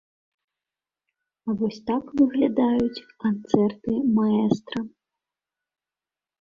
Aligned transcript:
А 1.47 1.55
вось 1.59 1.77
так 1.91 2.03
выглядаюць 2.23 3.05
канцэрты 3.27 3.93
маэстра. 4.19 4.79